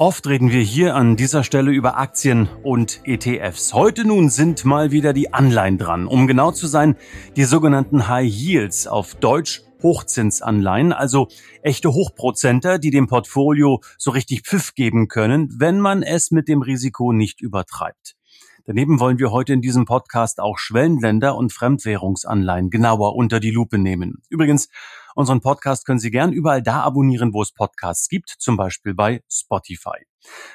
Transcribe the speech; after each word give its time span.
Oft 0.00 0.26
reden 0.28 0.50
wir 0.50 0.62
hier 0.62 0.96
an 0.96 1.16
dieser 1.16 1.44
Stelle 1.44 1.72
über 1.72 1.98
Aktien 1.98 2.48
und 2.62 3.02
ETFs. 3.04 3.74
Heute 3.74 4.06
nun 4.06 4.30
sind 4.30 4.64
mal 4.64 4.92
wieder 4.92 5.12
die 5.12 5.34
Anleihen 5.34 5.76
dran. 5.76 6.06
Um 6.06 6.26
genau 6.26 6.52
zu 6.52 6.68
sein, 6.68 6.96
die 7.36 7.44
sogenannten 7.44 8.08
High 8.08 8.26
Yields 8.26 8.86
auf 8.86 9.14
Deutsch 9.16 9.60
Hochzinsanleihen, 9.82 10.94
also 10.94 11.28
echte 11.60 11.92
Hochprozenter, 11.92 12.78
die 12.78 12.90
dem 12.90 13.08
Portfolio 13.08 13.82
so 13.98 14.10
richtig 14.12 14.46
Pfiff 14.46 14.74
geben 14.74 15.06
können, 15.06 15.54
wenn 15.58 15.80
man 15.80 16.02
es 16.02 16.30
mit 16.30 16.48
dem 16.48 16.62
Risiko 16.62 17.12
nicht 17.12 17.42
übertreibt. 17.42 18.16
Daneben 18.64 19.00
wollen 19.00 19.18
wir 19.18 19.32
heute 19.32 19.52
in 19.52 19.60
diesem 19.60 19.84
Podcast 19.84 20.40
auch 20.40 20.56
Schwellenländer 20.56 21.36
und 21.36 21.52
Fremdwährungsanleihen 21.52 22.70
genauer 22.70 23.16
unter 23.16 23.38
die 23.38 23.50
Lupe 23.50 23.76
nehmen. 23.76 24.22
Übrigens, 24.30 24.70
Unseren 25.14 25.40
Podcast 25.40 25.86
können 25.86 25.98
Sie 25.98 26.10
gern 26.10 26.32
überall 26.32 26.62
da 26.62 26.82
abonnieren, 26.82 27.32
wo 27.32 27.42
es 27.42 27.52
Podcasts 27.52 28.08
gibt, 28.08 28.30
zum 28.38 28.56
Beispiel 28.56 28.94
bei 28.94 29.22
Spotify. 29.30 29.98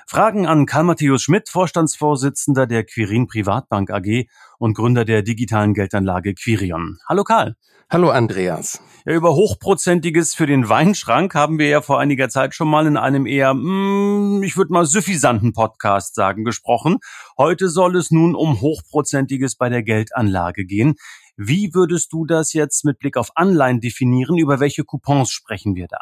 Fragen 0.07 0.45
an 0.45 0.65
Karl 0.65 0.83
Matthäus 0.83 1.23
Schmidt, 1.23 1.49
Vorstandsvorsitzender 1.49 2.67
der 2.67 2.83
Quirin 2.83 3.27
Privatbank 3.27 3.89
AG 3.89 4.27
und 4.59 4.75
Gründer 4.75 5.05
der 5.05 5.23
digitalen 5.23 5.73
Geldanlage 5.73 6.33
Quirion. 6.35 6.99
Hallo 7.07 7.23
Karl. 7.23 7.55
Hallo 7.87 8.09
Andreas. 8.09 8.81
Ja, 9.05 9.13
über 9.13 9.35
Hochprozentiges 9.35 10.33
für 10.33 10.47
den 10.47 10.69
Weinschrank 10.69 11.35
haben 11.35 11.59
wir 11.59 11.67
ja 11.67 11.81
vor 11.81 11.99
einiger 11.99 12.29
Zeit 12.29 12.55
schon 12.55 12.67
mal 12.67 12.87
in 12.87 12.97
einem 12.97 13.27
eher, 13.27 13.53
mm, 13.53 14.41
ich 14.41 14.57
würde 14.57 14.73
mal, 14.73 14.87
suffisanten 14.87 15.53
Podcast 15.53 16.15
sagen, 16.15 16.45
gesprochen. 16.45 16.97
Heute 17.37 17.69
soll 17.69 17.95
es 17.95 18.09
nun 18.09 18.33
um 18.33 18.59
Hochprozentiges 18.59 19.55
bei 19.55 19.69
der 19.69 19.83
Geldanlage 19.83 20.65
gehen. 20.65 20.95
Wie 21.37 21.73
würdest 21.73 22.13
du 22.13 22.25
das 22.25 22.53
jetzt 22.53 22.85
mit 22.85 22.99
Blick 22.99 23.17
auf 23.17 23.35
Anleihen 23.35 23.81
definieren? 23.81 24.37
Über 24.37 24.59
welche 24.59 24.83
Coupons 24.83 25.29
sprechen 25.31 25.75
wir 25.75 25.87
da? 25.87 25.99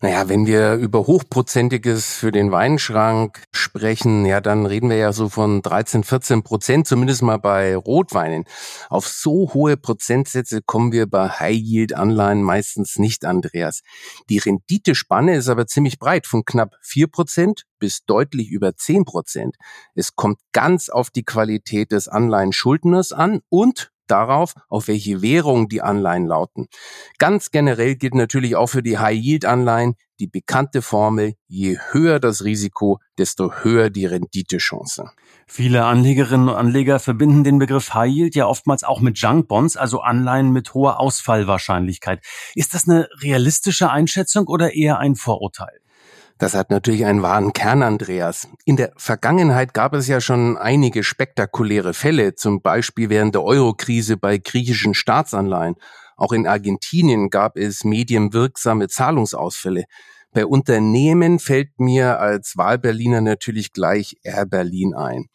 Naja, 0.00 0.28
wenn 0.28 0.46
wir 0.46 0.74
über 0.74 1.08
Hochprozentiges 1.08 2.14
für 2.14 2.30
den 2.30 2.52
Weinschrank 2.52 3.42
sprechen, 3.52 4.26
ja, 4.26 4.40
dann 4.40 4.64
reden 4.64 4.90
wir 4.90 4.96
ja 4.96 5.12
so 5.12 5.28
von 5.28 5.60
13, 5.60 6.04
14 6.04 6.44
Prozent, 6.44 6.86
zumindest 6.86 7.22
mal 7.22 7.38
bei 7.38 7.74
Rotweinen. 7.74 8.44
Auf 8.90 9.08
so 9.08 9.52
hohe 9.54 9.76
Prozentsätze 9.76 10.62
kommen 10.62 10.92
wir 10.92 11.08
bei 11.08 11.28
High-Yield-Anleihen 11.28 12.44
meistens 12.44 12.96
nicht, 13.00 13.24
Andreas. 13.24 13.80
Die 14.28 14.38
Renditespanne 14.38 15.34
ist 15.34 15.48
aber 15.48 15.66
ziemlich 15.66 15.98
breit, 15.98 16.28
von 16.28 16.44
knapp 16.44 16.76
4 16.82 17.08
Prozent 17.08 17.64
bis 17.80 18.04
deutlich 18.04 18.50
über 18.50 18.76
10 18.76 19.04
Prozent. 19.04 19.56
Es 19.96 20.14
kommt 20.14 20.38
ganz 20.52 20.90
auf 20.90 21.10
die 21.10 21.24
Qualität 21.24 21.90
des 21.90 22.06
Anleihenschuldners 22.06 23.10
an 23.12 23.40
und 23.48 23.90
darauf, 24.10 24.54
auf 24.68 24.88
welche 24.88 25.22
Währung 25.22 25.68
die 25.68 25.82
Anleihen 25.82 26.26
lauten. 26.26 26.68
Ganz 27.18 27.50
generell 27.50 27.96
gilt 27.96 28.14
natürlich 28.14 28.56
auch 28.56 28.68
für 28.68 28.82
die 28.82 28.98
High-Yield-Anleihen 28.98 29.94
die 30.20 30.26
bekannte 30.26 30.82
Formel, 30.82 31.34
je 31.46 31.78
höher 31.90 32.18
das 32.18 32.44
Risiko, 32.44 32.98
desto 33.18 33.52
höher 33.62 33.90
die 33.90 34.06
Renditechance. 34.06 35.10
Viele 35.46 35.84
Anlegerinnen 35.84 36.48
und 36.48 36.56
Anleger 36.56 36.98
verbinden 36.98 37.44
den 37.44 37.58
Begriff 37.58 37.94
High 37.94 38.10
Yield 38.10 38.34
ja 38.34 38.46
oftmals 38.46 38.84
auch 38.84 39.00
mit 39.00 39.18
Junk 39.18 39.48
Bonds, 39.48 39.76
also 39.76 40.00
Anleihen 40.00 40.50
mit 40.50 40.74
hoher 40.74 40.98
Ausfallwahrscheinlichkeit. 41.00 42.20
Ist 42.54 42.74
das 42.74 42.88
eine 42.88 43.08
realistische 43.22 43.90
Einschätzung 43.90 44.46
oder 44.48 44.74
eher 44.74 44.98
ein 44.98 45.14
Vorurteil? 45.14 45.80
Das 46.38 46.54
hat 46.54 46.70
natürlich 46.70 47.04
einen 47.04 47.22
wahren 47.22 47.52
Kern, 47.52 47.82
Andreas. 47.82 48.48
In 48.64 48.76
der 48.76 48.92
Vergangenheit 48.96 49.74
gab 49.74 49.92
es 49.92 50.06
ja 50.06 50.20
schon 50.20 50.56
einige 50.56 51.02
spektakuläre 51.02 51.94
Fälle, 51.94 52.36
zum 52.36 52.62
Beispiel 52.62 53.10
während 53.10 53.34
der 53.34 53.42
Eurokrise 53.42 54.16
bei 54.16 54.38
griechischen 54.38 54.94
Staatsanleihen. 54.94 55.74
Auch 56.16 56.32
in 56.32 56.46
Argentinien 56.46 57.30
gab 57.30 57.56
es 57.56 57.82
medienwirksame 57.82 58.86
Zahlungsausfälle. 58.86 59.84
Bei 60.32 60.46
Unternehmen 60.46 61.40
fällt 61.40 61.80
mir 61.80 62.20
als 62.20 62.56
Wahlberliner 62.56 63.20
natürlich 63.20 63.72
gleich 63.72 64.16
Air 64.22 64.46
Berlin 64.46 64.94
ein. 64.94 65.26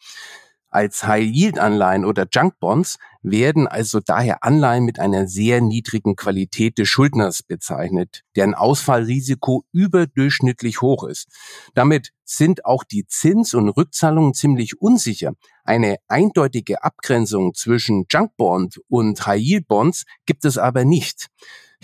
Als 0.74 1.06
High-Yield-Anleihen 1.06 2.04
oder 2.04 2.26
Junk-Bonds 2.28 2.98
werden 3.22 3.68
also 3.68 4.00
daher 4.04 4.42
Anleihen 4.42 4.84
mit 4.84 4.98
einer 4.98 5.28
sehr 5.28 5.60
niedrigen 5.60 6.16
Qualität 6.16 6.78
des 6.78 6.88
Schuldners 6.88 7.44
bezeichnet, 7.44 8.22
deren 8.34 8.54
Ausfallrisiko 8.54 9.64
überdurchschnittlich 9.70 10.80
hoch 10.80 11.04
ist. 11.04 11.28
Damit 11.74 12.10
sind 12.24 12.64
auch 12.64 12.82
die 12.82 13.06
Zins- 13.06 13.54
und 13.54 13.68
Rückzahlungen 13.68 14.34
ziemlich 14.34 14.80
unsicher. 14.80 15.34
Eine 15.62 15.98
eindeutige 16.08 16.82
Abgrenzung 16.82 17.54
zwischen 17.54 18.06
Junk-Bond 18.10 18.80
und 18.88 19.24
High-Yield-Bonds 19.24 20.06
gibt 20.26 20.44
es 20.44 20.58
aber 20.58 20.84
nicht. 20.84 21.28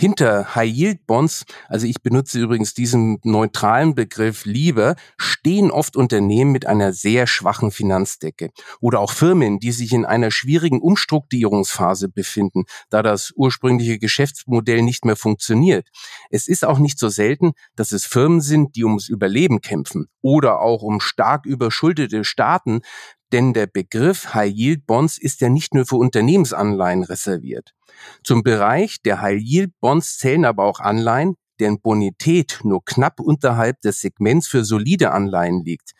Hinter 0.01 0.55
High 0.55 0.73
Yield 0.73 1.07
Bonds, 1.07 1.45
also 1.69 1.87
ich 1.87 2.01
benutze 2.01 2.41
übrigens 2.41 2.73
diesen 2.73 3.19
neutralen 3.23 3.95
Begriff 3.95 4.47
lieber, 4.47 4.97
stehen 5.19 5.71
oft 5.71 5.95
Unternehmen 5.95 6.53
mit 6.53 6.65
einer 6.65 6.95
sehr 6.95 7.27
schwachen 7.27 7.71
Finanzdecke 7.71 8.49
oder 8.81 9.01
auch 9.01 9.13
Firmen, 9.13 9.59
die 9.59 9.73
sich 9.73 9.93
in 9.93 10.07
einer 10.07 10.31
schwierigen 10.31 10.81
Umstrukturierungsphase 10.81 12.09
befinden, 12.09 12.65
da 12.89 13.03
das 13.03 13.35
ursprüngliche 13.37 13.99
Geschäftsmodell 13.99 14.81
nicht 14.81 15.05
mehr 15.05 15.17
funktioniert. 15.17 15.87
Es 16.31 16.49
ist 16.49 16.65
auch 16.65 16.79
nicht 16.79 16.99
so 16.99 17.11
selten, 17.11 17.53
dass 17.77 17.93
es 17.93 18.07
Firmen 18.07 18.41
sind, 18.41 18.77
die 18.77 18.85
ums 18.85 19.07
Überleben 19.07 19.61
kämpfen 19.61 20.07
oder 20.23 20.63
auch 20.63 20.81
um 20.81 21.01
stark 21.01 21.45
überschuldete 21.45 22.25
Staaten, 22.25 22.81
denn 23.33 23.53
der 23.53 23.67
Begriff 23.67 24.35
High 24.35 24.53
Yield 24.53 24.87
Bonds 24.87 25.19
ist 25.19 25.41
ja 25.41 25.49
nicht 25.49 25.75
nur 25.75 25.87
für 25.87 25.97
Unternehmensanleihen 25.97 27.05
reserviert. 27.05 27.75
Zum 28.25 28.43
Bereich 28.43 29.03
der 29.03 29.21
High 29.21 29.41
Yield 29.41 29.73
Bonds 29.81 30.19
zählen 30.19 30.45
aber 30.45 30.65
auch 30.65 30.81
Anleihen, 30.81 31.37
deren 31.59 31.81
Bonität 31.81 32.61
nur 32.65 32.85
knapp 32.85 33.21
unterhalb 33.21 33.81
des 33.83 34.01
Segments 34.01 34.49
für 34.49 34.65
solide 34.65 35.13
Anleihen 35.13 35.63
liegt. 35.63 35.93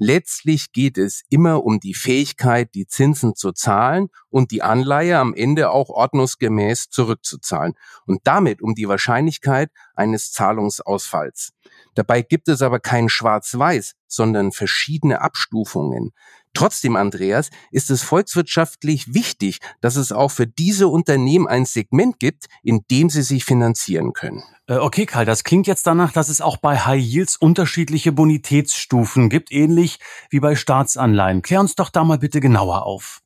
Letztlich 0.00 0.70
geht 0.70 0.96
es 0.96 1.24
immer 1.28 1.64
um 1.64 1.80
die 1.80 1.94
Fähigkeit, 1.94 2.72
die 2.74 2.86
Zinsen 2.86 3.34
zu 3.34 3.50
zahlen 3.50 4.10
und 4.30 4.52
die 4.52 4.62
Anleihe 4.62 5.18
am 5.18 5.34
Ende 5.34 5.70
auch 5.70 5.88
ordnungsgemäß 5.88 6.88
zurückzuzahlen 6.88 7.74
und 8.06 8.20
damit 8.22 8.62
um 8.62 8.76
die 8.76 8.86
Wahrscheinlichkeit 8.86 9.70
eines 9.96 10.30
Zahlungsausfalls. 10.30 11.50
Dabei 11.96 12.22
gibt 12.22 12.46
es 12.46 12.62
aber 12.62 12.78
kein 12.78 13.08
Schwarz-Weiß, 13.08 13.94
sondern 14.06 14.52
verschiedene 14.52 15.20
Abstufungen. 15.20 16.12
Trotzdem, 16.58 16.96
Andreas, 16.96 17.50
ist 17.70 17.88
es 17.88 18.02
volkswirtschaftlich 18.02 19.14
wichtig, 19.14 19.60
dass 19.80 19.94
es 19.94 20.10
auch 20.10 20.32
für 20.32 20.48
diese 20.48 20.88
Unternehmen 20.88 21.46
ein 21.46 21.64
Segment 21.64 22.18
gibt, 22.18 22.46
in 22.64 22.80
dem 22.90 23.10
sie 23.10 23.22
sich 23.22 23.44
finanzieren 23.44 24.12
können. 24.12 24.42
Äh, 24.66 24.78
okay, 24.78 25.06
Karl, 25.06 25.24
das 25.24 25.44
klingt 25.44 25.68
jetzt 25.68 25.86
danach, 25.86 26.10
dass 26.10 26.28
es 26.28 26.40
auch 26.40 26.56
bei 26.56 26.76
High 26.76 27.00
Yields 27.00 27.36
unterschiedliche 27.36 28.10
Bonitätsstufen 28.10 29.28
gibt, 29.28 29.52
ähnlich 29.52 30.00
wie 30.30 30.40
bei 30.40 30.56
Staatsanleihen. 30.56 31.42
Klär 31.42 31.60
uns 31.60 31.76
doch 31.76 31.90
da 31.90 32.02
mal 32.02 32.18
bitte 32.18 32.40
genauer 32.40 32.82
auf. 32.86 33.20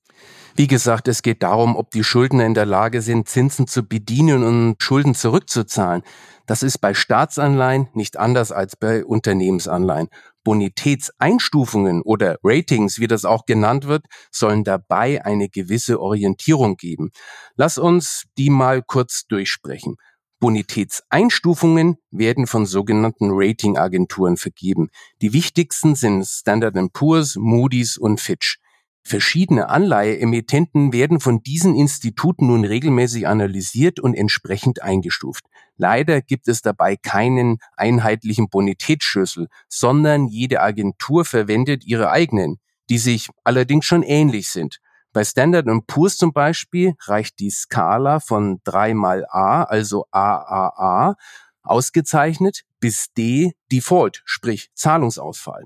Wie 0.54 0.66
gesagt, 0.66 1.08
es 1.08 1.22
geht 1.22 1.42
darum, 1.42 1.76
ob 1.76 1.90
die 1.92 2.04
Schuldner 2.04 2.44
in 2.44 2.52
der 2.52 2.66
Lage 2.66 3.00
sind, 3.00 3.28
Zinsen 3.28 3.66
zu 3.66 3.82
bedienen 3.82 4.44
und 4.44 4.82
Schulden 4.82 5.14
zurückzuzahlen. 5.14 6.02
Das 6.46 6.62
ist 6.62 6.78
bei 6.78 6.92
Staatsanleihen 6.92 7.88
nicht 7.94 8.18
anders 8.18 8.52
als 8.52 8.76
bei 8.76 9.04
Unternehmensanleihen. 9.04 10.08
Bonitätseinstufungen 10.44 12.02
oder 12.02 12.36
Ratings, 12.42 12.98
wie 12.98 13.06
das 13.06 13.24
auch 13.24 13.46
genannt 13.46 13.86
wird, 13.86 14.06
sollen 14.30 14.64
dabei 14.64 15.24
eine 15.24 15.48
gewisse 15.48 16.00
Orientierung 16.00 16.76
geben. 16.76 17.12
Lass 17.56 17.78
uns 17.78 18.24
die 18.36 18.50
mal 18.50 18.82
kurz 18.82 19.24
durchsprechen. 19.28 19.96
Bonitätseinstufungen 20.40 21.96
werden 22.10 22.48
von 22.48 22.66
sogenannten 22.66 23.30
Ratingagenturen 23.30 24.36
vergeben. 24.36 24.90
Die 25.22 25.32
wichtigsten 25.32 25.94
sind 25.94 26.26
Standard 26.26 26.74
Poor's, 26.92 27.36
Moody's 27.36 27.96
und 27.96 28.20
Fitch. 28.20 28.58
Verschiedene 29.04 29.68
Anleiheemittenten 29.68 30.92
werden 30.92 31.20
von 31.20 31.42
diesen 31.42 31.74
Instituten 31.74 32.46
nun 32.46 32.64
regelmäßig 32.64 33.26
analysiert 33.26 33.98
und 33.98 34.14
entsprechend 34.14 34.82
eingestuft. 34.82 35.44
Leider 35.76 36.22
gibt 36.22 36.46
es 36.48 36.62
dabei 36.62 36.96
keinen 36.96 37.58
einheitlichen 37.76 38.48
Bonitätsschlüssel, 38.48 39.48
sondern 39.68 40.28
jede 40.28 40.60
Agentur 40.60 41.24
verwendet 41.24 41.84
ihre 41.84 42.10
eigenen, 42.10 42.58
die 42.90 42.98
sich 42.98 43.28
allerdings 43.42 43.86
schon 43.86 44.02
ähnlich 44.02 44.50
sind. 44.50 44.78
Bei 45.12 45.24
Standard 45.24 45.66
Poor's 45.86 46.16
zum 46.16 46.32
Beispiel 46.32 46.94
reicht 47.06 47.40
die 47.40 47.50
Skala 47.50 48.20
von 48.20 48.60
3 48.64 48.94
mal 48.94 49.26
A, 49.28 49.64
also 49.64 50.06
AAA, 50.10 51.16
ausgezeichnet, 51.62 52.62
bis 52.80 53.12
D 53.12 53.52
Default, 53.70 54.22
sprich 54.24 54.70
Zahlungsausfall. 54.74 55.64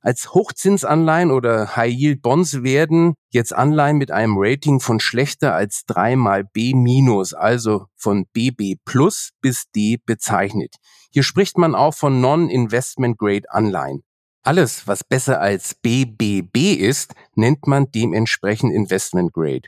Als 0.00 0.34
Hochzinsanleihen 0.34 1.30
oder 1.30 1.74
High 1.74 1.92
Yield 1.92 2.22
Bonds 2.22 2.62
werden 2.62 3.14
jetzt 3.30 3.52
Anleihen 3.52 3.98
mit 3.98 4.10
einem 4.10 4.34
Rating 4.36 4.80
von 4.80 5.00
schlechter 5.00 5.54
als 5.54 5.84
dreimal 5.86 6.44
B 6.44 6.74
minus, 6.74 7.34
also 7.34 7.86
von 7.96 8.26
BB 8.32 8.76
plus 8.84 9.30
bis 9.40 9.64
D 9.74 9.98
bezeichnet. 10.04 10.76
Hier 11.12 11.22
spricht 11.22 11.58
man 11.58 11.74
auch 11.74 11.94
von 11.94 12.20
Non-Investment 12.20 13.18
Grade 13.18 13.50
Anleihen. 13.50 14.04
Alles, 14.46 14.86
was 14.86 15.02
besser 15.02 15.40
als 15.40 15.74
BBB 15.74 16.78
ist, 16.78 17.14
nennt 17.34 17.66
man 17.66 17.90
dementsprechend 17.90 18.72
Investment 18.72 19.32
Grade. 19.32 19.62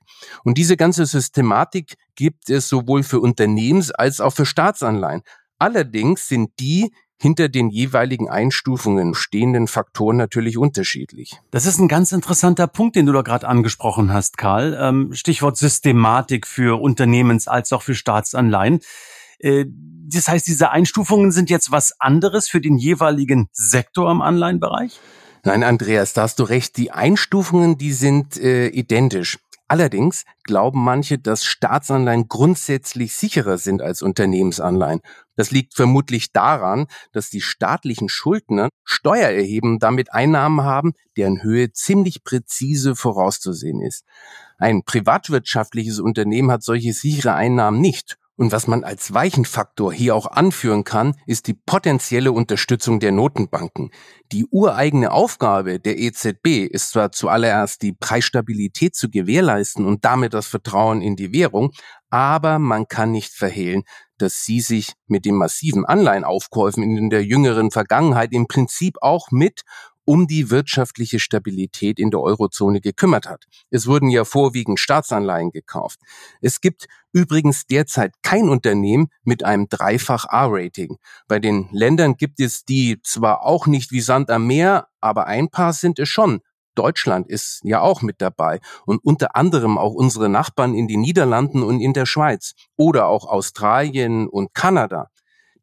Und 0.45 0.57
diese 0.57 0.77
ganze 0.77 1.05
Systematik 1.05 1.97
gibt 2.15 2.49
es 2.49 2.69
sowohl 2.69 3.03
für 3.03 3.19
Unternehmens- 3.19 3.91
als 3.91 4.21
auch 4.21 4.33
für 4.35 4.47
Staatsanleihen. 4.47 5.23
Allerdings 5.59 6.29
sind 6.29 6.53
die 6.61 6.93
hinter 7.19 7.49
den 7.49 7.69
jeweiligen 7.69 8.29
Einstufungen 8.29 9.15
stehenden 9.15 9.67
Faktoren 9.67 10.17
natürlich 10.17 10.57
unterschiedlich. 10.57 11.37
Das 11.51 11.67
ist 11.67 11.79
ein 11.79 11.89
ganz 11.89 12.13
interessanter 12.13 12.67
Punkt, 12.69 12.97
den 12.97 13.07
du 13.07 13.13
da 13.13 13.23
gerade 13.23 13.49
angesprochen 13.49 14.13
hast, 14.13 14.39
Karl. 14.39 14.79
Ähm, 14.81 15.13
Stichwort 15.13 15.57
Systematik 15.57 16.47
für 16.47 16.81
Unternehmens- 16.81 17.49
als 17.49 17.73
auch 17.73 17.83
für 17.83 17.95
Staatsanleihen. 17.95 18.81
Äh, 19.41 19.67
das 20.11 20.29
heißt, 20.29 20.47
diese 20.47 20.71
Einstufungen 20.71 21.33
sind 21.33 21.51
jetzt 21.51 21.71
was 21.71 22.01
anderes 22.01 22.49
für 22.49 22.61
den 22.61 22.79
jeweiligen 22.79 23.49
Sektor 23.53 24.11
im 24.11 24.23
Anleihenbereich? 24.23 24.99
Nein, 25.45 25.63
Andreas, 25.63 26.13
da 26.13 26.23
hast 26.23 26.39
du 26.39 26.45
recht. 26.45 26.77
Die 26.77 26.91
Einstufungen, 26.91 27.79
die 27.79 27.93
sind 27.93 28.37
äh, 28.37 28.69
identisch. 28.69 29.39
Allerdings 29.69 30.25
glauben 30.45 30.83
manche, 30.83 31.19
dass 31.19 31.45
Staatsanleihen 31.45 32.29
grundsätzlich 32.29 33.15
sicherer 33.15 33.59
sind 33.59 33.83
als 33.83 34.01
Unternehmensanleihen. 34.01 35.01
Das 35.37 35.51
liegt 35.51 35.75
vermutlich 35.75 36.33
daran, 36.33 36.87
dass 37.13 37.29
die 37.29 37.43
staatlichen 37.43 38.09
Schuldner 38.09 38.71
Steuer 38.85 39.29
erheben, 39.29 39.79
damit 39.79 40.13
Einnahmen 40.15 40.63
haben, 40.63 40.95
deren 41.19 41.43
Höhe 41.43 41.71
ziemlich 41.71 42.25
präzise 42.25 42.97
vorauszusehen 42.97 43.83
ist. 43.83 44.05
Ein 44.57 44.85
privatwirtschaftliches 44.85 46.01
Unternehmen 46.01 46.51
hat 46.51 46.63
solche 46.63 46.95
sichere 46.95 47.35
Einnahmen 47.35 47.81
nicht 47.81 48.17
und 48.39 48.53
was 48.53 48.69
man 48.69 48.85
als 48.85 49.13
Weichenfaktor 49.13 49.93
hier 49.93 50.15
auch 50.15 50.27
anführen 50.27 50.85
kann, 50.85 51.17
ist 51.27 51.49
die 51.49 51.55
potenzielle 51.55 52.31
Unterstützung 52.31 53.01
der 53.01 53.11
Notenbanken. 53.11 53.91
Die 54.31 54.47
ureigene 54.47 55.11
Aufgabe 55.11 55.81
der 55.81 55.99
EZB 55.99 56.69
ist 56.71 56.91
zwar 56.91 57.11
zuallererst 57.11 57.83
die 57.83 57.93
Preisstabilität 57.93 58.95
zu 58.95 59.11
gewährleisten 59.11 59.85
und 59.85 60.05
damit 60.05 60.35
das 60.35 60.47
Vertrauen 60.47 61.03
in 61.03 61.17
die 61.17 61.33
Währung, 61.33 61.73
aber 62.11 62.61
man 62.61 62.87
kann 62.87 63.11
nicht 63.11 63.35
verhehlen, 63.35 63.83
dass 64.19 64.45
sie 64.45 64.61
sich 64.61 64.93
mit 65.09 65.25
den 65.25 65.35
massiven 65.35 65.85
Anleihenaufkäufen 65.85 66.85
in 66.85 67.11
der 67.11 67.25
jüngeren 67.25 67.73
Vergangenheit 67.73 68.33
im 68.33 68.47
Prinzip 68.47 68.99
auch 69.01 69.33
mit 69.33 69.63
um 70.09 70.27
die 70.27 70.49
wirtschaftliche 70.49 71.19
Stabilität 71.19 71.99
in 71.99 72.11
der 72.11 72.21
Eurozone 72.21 72.81
gekümmert 72.81 73.29
hat. 73.29 73.45
Es 73.69 73.87
wurden 73.87 74.09
ja 74.09 74.25
vorwiegend 74.25 74.81
Staatsanleihen 74.81 75.51
gekauft. 75.51 76.01
Es 76.41 76.63
gibt 76.63 76.87
übrigens 77.13 77.67
derzeit 77.67 78.13
kein 78.23 78.49
Unternehmen 78.49 79.09
mit 79.23 79.45
einem 79.45 79.69
Dreifach 79.69 80.27
A-Rating. 80.29 80.97
Bei 81.27 81.39
den 81.39 81.69
Ländern 81.73 82.17
gibt 82.17 82.41
es 82.41 82.65
die 82.65 83.01
zwar 83.03 83.45
auch 83.45 83.67
nicht 83.67 83.93
wie 83.93 84.01
Sand 84.01 84.31
am 84.31 84.47
Meer, 84.47 84.89
aber 85.01 85.27
ein 85.27 85.49
paar 85.49 85.73
sind 85.73 85.99
es 85.99 86.09
schon. 86.09 86.41
Deutschland 86.75 87.29
ist 87.29 87.61
ja 87.65 87.81
auch 87.81 88.03
mit 88.03 88.21
dabei 88.21 88.61
und 88.87 89.05
unter 89.05 89.35
anderem 89.35 89.79
auch 89.79 89.95
unsere 89.95 90.29
Nachbarn 90.29 90.75
in 90.75 90.87
den 90.87 91.01
Niederlanden 91.01 91.65
und 91.65 91.81
in 91.81 91.93
der 91.93 92.07
Schweiz 92.07 92.55
oder 92.77 93.07
auch 93.07 93.27
Australien 93.27 94.29
und 94.29 94.55
Kanada. 94.55 95.09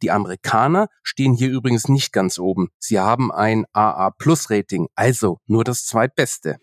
Die 0.02 0.12
Amerikaner 0.12 0.88
stehen 1.04 1.34
hier 1.34 1.50
übrigens 1.50 1.88
nicht 1.88 2.12
ganz 2.12 2.38
oben. 2.38 2.68
Sie 2.80 3.00
haben 3.00 3.32
ein 3.32 3.66
AA-Plus-Rating, 3.72 4.88
also 4.96 5.40
nur 5.48 5.64
das 5.64 5.86
zweitbeste. 5.86 6.58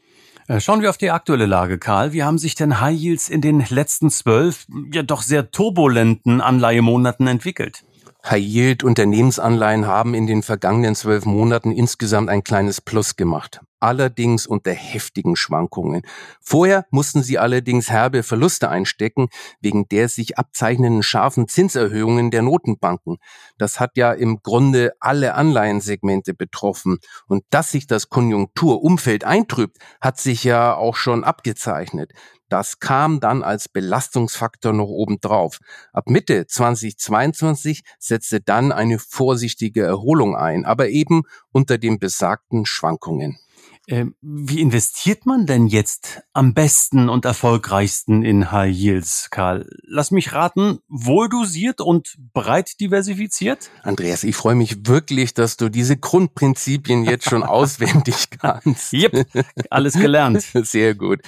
Äh, 0.53 0.61
schauen 0.61 0.83
wir 0.83 0.91
auf 0.91 0.99
die 0.99 1.11
aktuelle 1.11 1.47
Lage, 1.47 1.79
Karl. 1.79 2.13
Wie 2.13 2.25
haben 2.25 2.37
sich 2.37 2.55
denn 2.55 2.79
High 2.79 3.01
Yields 3.01 3.31
in 3.31 3.41
den 3.41 3.65
letzten 3.71 4.11
zwölf, 4.11 4.67
ja 4.93 5.03
doch 5.03 5.23
sehr 5.23 5.51
turbulenten 5.51 6.43
Anleihemonaten 6.43 7.27
entwickelt? 7.27 7.85
High-Yield-Unternehmensanleihen 8.25 9.87
haben 9.87 10.13
in 10.13 10.27
den 10.27 10.43
vergangenen 10.43 10.95
zwölf 10.95 11.25
Monaten 11.25 11.73
insgesamt 11.73 12.29
ein 12.29 12.45
kleines 12.45 12.83
Plus 12.83 13.17
gemacht. 13.17 13.63
Allerdings 13.83 14.47
unter 14.47 14.71
heftigen 14.71 15.35
Schwankungen. 15.35 16.03
Vorher 16.41 16.87
mussten 16.91 17.25
sie 17.25 17.41
allerdings 17.41 17.91
herbe 17.91 18.23
Verluste 18.23 18.69
einstecken, 18.69 19.27
wegen 19.61 19.89
der 19.89 20.09
sich 20.09 20.39
abzeichnenden 20.39 21.03
scharfen 21.03 21.49
Zinserhöhungen 21.49 22.31
der 22.31 22.43
Notenbanken. 22.43 23.17
Das 23.59 23.81
hat 23.81 23.97
ja 23.97 24.13
im 24.13 24.39
Grunde 24.41 24.93
alle 25.01 25.35
Anleihensegmente 25.35 26.33
betroffen. 26.33 26.99
Und 27.27 27.43
dass 27.51 27.73
sich 27.73 27.89
das 27.89 28.09
Konjunkturumfeld 28.09 29.25
eintrübt, 29.25 29.79
hat 30.01 30.21
sich 30.21 30.45
ja 30.45 30.77
auch 30.77 30.95
schon 30.95 31.25
abgezeichnet. 31.25 32.13
Das 32.49 32.79
kam 32.79 33.19
dann 33.19 33.43
als 33.43 33.69
Belastungsfaktor 33.69 34.73
noch 34.73 34.87
obendrauf. 34.87 35.59
Ab 35.93 36.09
Mitte 36.09 36.47
2022 36.47 37.83
setzte 37.99 38.41
dann 38.41 38.71
eine 38.71 39.01
vorsichtige 39.01 39.83
Erholung 39.83 40.37
ein, 40.37 40.65
aber 40.65 40.89
eben 40.89 41.23
unter 41.51 41.79
den 41.79 41.99
besagten 41.99 42.65
Schwankungen. 42.65 43.41
Ähm, 43.89 44.15
wie 44.21 44.61
investiert 44.61 45.27
man 45.27 45.45
denn 45.47 45.67
jetzt 45.67 46.23
am 46.33 46.55
besten 46.55 47.09
und 47.09 47.25
erfolgreichsten 47.25 48.23
in 48.23 48.53
High 48.53 48.73
Yields, 48.73 49.29
Karl? 49.31 49.69
Lass 49.83 50.13
mich 50.13 50.33
raten, 50.33 50.79
wohl 50.89 51.29
dosiert 51.29 51.81
und 51.81 52.17
breit 52.33 52.79
diversifiziert? 52.79 53.71
Andreas, 53.83 54.23
ich 54.23 54.37
freue 54.37 54.55
mich 54.55 54.87
wirklich, 54.87 55.35
dass 55.35 55.57
du 55.57 55.69
diese 55.69 55.97
Grundprinzipien 55.97 57.05
jetzt 57.05 57.29
schon 57.29 57.43
auswendig 57.43 58.31
kannst. 58.31 58.93
Yep, 58.93 59.27
alles 59.69 59.95
gelernt. 59.95 60.43
Sehr 60.63 60.95
gut. 60.95 61.21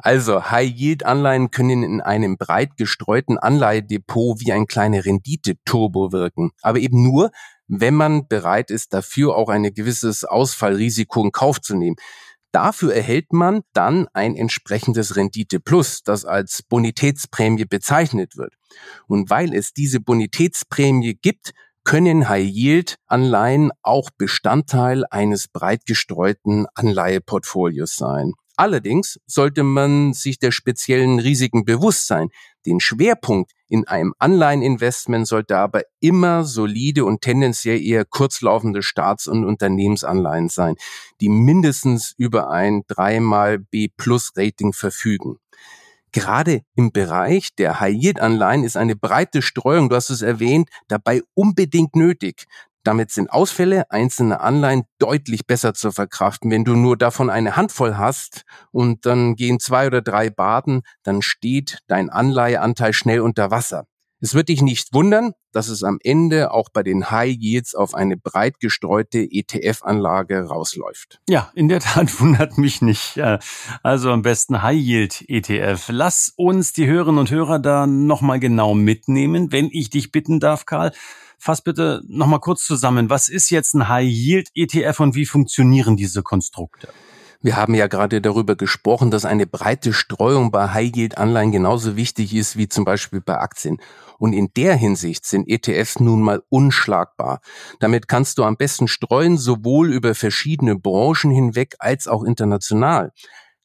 Also 0.00 0.50
High-Yield-Anleihen 0.50 1.50
können 1.50 1.82
in 1.82 2.00
einem 2.00 2.38
breit 2.38 2.76
gestreuten 2.76 3.36
Anleihedepot 3.36 4.40
wie 4.40 4.52
ein 4.52 4.66
kleiner 4.66 5.04
Rendite-Turbo 5.04 6.12
wirken. 6.12 6.52
Aber 6.62 6.78
eben 6.78 7.02
nur, 7.02 7.32
wenn 7.68 7.94
man 7.94 8.26
bereit 8.26 8.70
ist, 8.70 8.92
dafür 8.94 9.36
auch 9.36 9.48
ein 9.48 9.62
gewisses 9.74 10.24
Ausfallrisiko 10.24 11.22
in 11.22 11.32
Kauf 11.32 11.60
zu 11.60 11.76
nehmen. 11.76 11.96
Dafür 12.50 12.94
erhält 12.94 13.32
man 13.32 13.60
dann 13.74 14.08
ein 14.14 14.34
entsprechendes 14.34 15.16
Rendite 15.16 15.60
Plus, 15.60 16.02
das 16.02 16.24
als 16.24 16.62
Bonitätsprämie 16.62 17.66
bezeichnet 17.66 18.36
wird. 18.36 18.54
Und 19.06 19.28
weil 19.28 19.54
es 19.54 19.74
diese 19.74 20.00
Bonitätsprämie 20.00 21.14
gibt, 21.20 21.52
können 21.84 22.28
High-Yield-Anleihen 22.28 23.70
auch 23.82 24.10
Bestandteil 24.16 25.04
eines 25.10 25.48
breit 25.48 25.84
gestreuten 25.86 26.66
Anleiheportfolios 26.74 27.96
sein. 27.96 28.32
Allerdings 28.58 29.20
sollte 29.28 29.62
man 29.62 30.14
sich 30.14 30.40
der 30.40 30.50
speziellen 30.50 31.20
Risiken 31.20 31.64
bewusst 31.64 32.08
sein. 32.08 32.30
Den 32.66 32.80
Schwerpunkt 32.80 33.52
in 33.68 33.86
einem 33.86 34.14
Anleiheninvestment 34.18 35.28
sollte 35.28 35.58
aber 35.58 35.82
immer 36.00 36.42
solide 36.42 37.04
und 37.04 37.20
tendenziell 37.20 37.80
eher 37.80 38.04
kurzlaufende 38.04 38.82
Staats- 38.82 39.28
und 39.28 39.44
Unternehmensanleihen 39.44 40.48
sein, 40.48 40.74
die 41.20 41.28
mindestens 41.28 42.14
über 42.18 42.50
ein 42.50 42.82
dreimal 42.88 43.60
B-Plus-Rating 43.60 44.72
verfügen. 44.72 45.36
Gerade 46.10 46.62
im 46.74 46.90
Bereich 46.90 47.54
der 47.54 47.78
High-Yield-Anleihen 47.78 48.64
ist 48.64 48.76
eine 48.76 48.96
breite 48.96 49.40
Streuung, 49.40 49.88
du 49.88 49.94
hast 49.94 50.10
es 50.10 50.22
erwähnt, 50.22 50.68
dabei 50.88 51.22
unbedingt 51.34 51.94
nötig. 51.94 52.46
Damit 52.88 53.10
sind 53.10 53.30
Ausfälle 53.30 53.90
einzelner 53.90 54.40
Anleihen 54.40 54.84
deutlich 54.98 55.46
besser 55.46 55.74
zu 55.74 55.92
verkraften. 55.92 56.50
Wenn 56.50 56.64
du 56.64 56.74
nur 56.74 56.96
davon 56.96 57.28
eine 57.28 57.54
Handvoll 57.54 57.98
hast 57.98 58.46
und 58.70 59.04
dann 59.04 59.36
gehen 59.36 59.60
zwei 59.60 59.88
oder 59.88 60.00
drei 60.00 60.30
baden, 60.30 60.80
dann 61.02 61.20
steht 61.20 61.80
dein 61.86 62.08
Anleiheanteil 62.08 62.94
schnell 62.94 63.20
unter 63.20 63.50
Wasser. 63.50 63.84
Es 64.20 64.32
wird 64.32 64.48
dich 64.48 64.62
nicht 64.62 64.94
wundern, 64.94 65.32
dass 65.52 65.68
es 65.68 65.84
am 65.84 65.98
Ende 66.02 66.50
auch 66.50 66.70
bei 66.70 66.82
den 66.82 67.10
High 67.10 67.36
Yields 67.38 67.74
auf 67.74 67.94
eine 67.94 68.16
breit 68.16 68.58
gestreute 68.58 69.18
ETF-Anlage 69.18 70.46
rausläuft. 70.46 71.20
Ja, 71.28 71.52
in 71.54 71.68
der 71.68 71.80
Tat 71.80 72.18
wundert 72.20 72.56
mich 72.56 72.80
nicht. 72.80 73.20
Also 73.82 74.10
am 74.10 74.22
besten 74.22 74.62
High 74.62 74.80
Yield 74.80 75.24
ETF. 75.28 75.88
Lass 75.88 76.32
uns 76.34 76.72
die 76.72 76.86
Hörerinnen 76.86 77.18
und 77.18 77.30
Hörer 77.30 77.58
da 77.58 77.86
nochmal 77.86 78.40
genau 78.40 78.72
mitnehmen, 78.72 79.52
wenn 79.52 79.68
ich 79.70 79.90
dich 79.90 80.10
bitten 80.10 80.40
darf, 80.40 80.64
Karl. 80.64 80.92
Fass 81.38 81.62
bitte 81.62 82.02
nochmal 82.06 82.40
kurz 82.40 82.64
zusammen. 82.64 83.10
Was 83.10 83.28
ist 83.28 83.50
jetzt 83.50 83.74
ein 83.74 83.88
High 83.88 84.08
Yield 84.08 84.48
ETF 84.54 85.00
und 85.00 85.14
wie 85.14 85.26
funktionieren 85.26 85.96
diese 85.96 86.22
Konstrukte? 86.22 86.88
Wir 87.40 87.54
haben 87.54 87.76
ja 87.76 87.86
gerade 87.86 88.20
darüber 88.20 88.56
gesprochen, 88.56 89.12
dass 89.12 89.24
eine 89.24 89.46
breite 89.46 89.92
Streuung 89.92 90.50
bei 90.50 90.70
High-Yield-Anleihen 90.70 91.52
genauso 91.52 91.94
wichtig 91.94 92.34
ist 92.34 92.56
wie 92.56 92.68
zum 92.68 92.84
Beispiel 92.84 93.20
bei 93.20 93.38
Aktien. 93.38 93.78
Und 94.18 94.32
in 94.32 94.48
der 94.56 94.74
Hinsicht 94.74 95.24
sind 95.24 95.48
ETFs 95.48 96.00
nun 96.00 96.20
mal 96.20 96.42
unschlagbar. 96.48 97.40
Damit 97.78 98.08
kannst 98.08 98.38
du 98.38 98.42
am 98.42 98.56
besten 98.56 98.88
streuen, 98.88 99.38
sowohl 99.38 99.92
über 99.92 100.16
verschiedene 100.16 100.76
Branchen 100.76 101.30
hinweg 101.30 101.76
als 101.78 102.08
auch 102.08 102.24
international. 102.24 103.12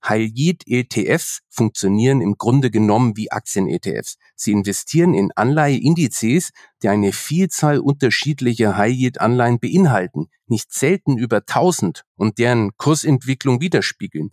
High-Yield-ETFs 0.08 1.40
funktionieren 1.50 2.22
im 2.22 2.38
Grunde 2.38 2.70
genommen 2.72 3.16
wie 3.16 3.32
Aktien-ETFs. 3.32 4.18
Sie 4.36 4.52
investieren 4.52 5.14
in 5.14 5.32
Anleiheindizes, 5.36 6.52
die 6.82 6.90
eine 6.90 7.14
Vielzahl 7.14 7.80
unterschiedlicher 7.80 8.78
High-Yield-Anleihen 8.78 9.60
beinhalten, 9.60 10.28
nicht 10.48 10.74
selten 10.74 11.18
über 11.18 11.38
1000 11.38 12.04
und 12.16 12.38
deren 12.38 12.76
Kursentwicklung 12.78 13.62
widerspiegeln. 13.62 14.32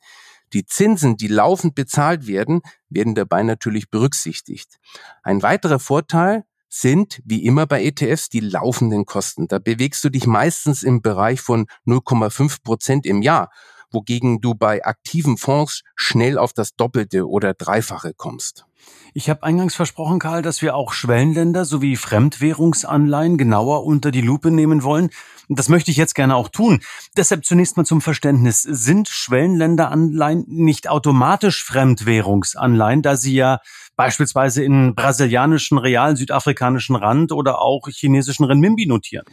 Die 0.52 0.66
Zinsen, 0.66 1.16
die 1.16 1.28
laufend 1.28 1.76
bezahlt 1.76 2.26
werden, 2.26 2.60
werden 2.88 3.14
dabei 3.14 3.44
natürlich 3.44 3.88
berücksichtigt. 3.88 4.78
Ein 5.22 5.42
weiterer 5.42 5.78
Vorteil 5.78 6.44
sind, 6.68 7.20
wie 7.24 7.44
immer 7.44 7.66
bei 7.66 7.84
ETFs, 7.84 8.28
die 8.28 8.40
laufenden 8.40 9.04
Kosten. 9.04 9.48
Da 9.48 9.58
bewegst 9.58 10.02
du 10.04 10.08
dich 10.08 10.26
meistens 10.26 10.82
im 10.82 11.02
Bereich 11.02 11.40
von 11.40 11.66
0,5 11.86 12.62
Prozent 12.62 13.06
im 13.06 13.22
Jahr 13.22 13.50
wogegen 13.90 14.40
du 14.40 14.54
bei 14.54 14.84
aktiven 14.84 15.36
Fonds 15.36 15.82
schnell 15.94 16.38
auf 16.38 16.52
das 16.52 16.74
Doppelte 16.76 17.28
oder 17.28 17.54
Dreifache 17.54 18.12
kommst. 18.14 18.64
Ich 19.12 19.28
habe 19.28 19.42
eingangs 19.42 19.74
versprochen, 19.74 20.18
Karl, 20.18 20.42
dass 20.42 20.62
wir 20.62 20.76
auch 20.76 20.92
Schwellenländer 20.92 21.64
sowie 21.64 21.96
Fremdwährungsanleihen 21.96 23.38
genauer 23.38 23.84
unter 23.84 24.10
die 24.10 24.20
Lupe 24.20 24.50
nehmen 24.50 24.82
wollen. 24.82 25.10
Das 25.48 25.68
möchte 25.68 25.90
ich 25.90 25.96
jetzt 25.96 26.14
gerne 26.14 26.36
auch 26.36 26.48
tun. 26.48 26.80
Deshalb 27.16 27.44
zunächst 27.44 27.76
mal 27.76 27.84
zum 27.84 28.00
Verständnis. 28.00 28.62
Sind 28.62 29.08
Schwellenländeranleihen 29.08 30.44
nicht 30.48 30.88
automatisch 30.88 31.64
Fremdwährungsanleihen, 31.64 33.02
da 33.02 33.16
sie 33.16 33.34
ja 33.34 33.58
beispielsweise 33.96 34.62
in 34.62 34.94
brasilianischen 34.94 35.78
Real, 35.78 36.16
südafrikanischen 36.16 36.94
Rand 36.94 37.32
oder 37.32 37.60
auch 37.60 37.88
chinesischen 37.88 38.44
Renminbi 38.44 38.86
notieren? 38.86 39.24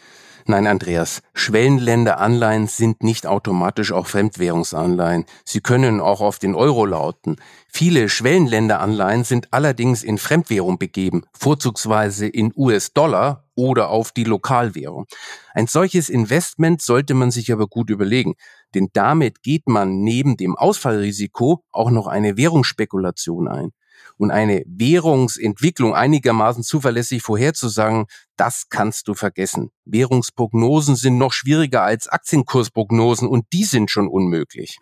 Nein, 0.50 0.66
Andreas, 0.66 1.22
Schwellenländeranleihen 1.34 2.68
sind 2.68 3.04
nicht 3.04 3.28
automatisch 3.28 3.92
auch 3.92 4.08
Fremdwährungsanleihen. 4.08 5.26
Sie 5.44 5.60
können 5.60 6.00
auch 6.00 6.22
auf 6.22 6.40
den 6.40 6.56
Euro 6.56 6.86
lauten. 6.86 7.36
Viele 7.68 8.08
Schwellenländeranleihen 8.08 9.26
sind 9.26 9.50
allerdings 9.52 10.04
in 10.04 10.18
Fremdwährung 10.18 10.78
begeben, 10.78 11.24
vorzugsweise 11.38 12.28
in 12.28 12.54
US-Dollar 12.56 13.44
oder 13.56 13.90
auf 13.90 14.14
die 14.14 14.24
Lokalwährung. 14.24 15.06
Ein 15.54 15.68
solches 15.68 16.08
Investment 16.08 16.82
sollte 16.82 17.14
man 17.14 17.30
sich 17.30 17.52
aber 17.52 17.68
gut 17.68 17.90
überlegen, 17.90 18.36
denn 18.74 18.88
damit 18.94 19.44
geht 19.44 19.68
man 19.68 20.00
neben 20.00 20.38
dem 20.38 20.56
Ausfallrisiko 20.56 21.66
auch 21.74 21.92
noch 21.92 22.08
eine 22.08 22.38
Währungsspekulation 22.38 23.50
ein 23.50 23.74
und 24.18 24.32
eine 24.32 24.64
Währungsentwicklung 24.68 25.96
einigermaßen 25.96 26.64
zuverlässig 26.64 27.22
vorherzusagen, 27.22 28.06
das 28.36 28.70
kannst 28.70 29.08
du 29.08 29.14
vergessen. 29.14 29.72
Währungsprognosen 29.86 30.96
sind 30.96 31.18
noch 31.18 31.34
schwieriger 31.34 31.84
als 31.84 32.08
Aktienkursprognosen 32.08 33.28
und 33.28 33.46
die 33.54 33.64
sind 33.64 33.90
schon 33.92 34.08
unmöglich. 34.08 34.80